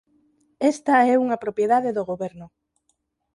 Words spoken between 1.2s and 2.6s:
unha propiedade do goberno.